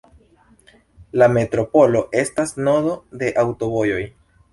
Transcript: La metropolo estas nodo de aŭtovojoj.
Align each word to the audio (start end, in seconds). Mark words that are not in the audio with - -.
La 1.21 1.27
metropolo 1.33 2.01
estas 2.21 2.55
nodo 2.69 2.95
de 3.21 3.29
aŭtovojoj. 3.43 4.01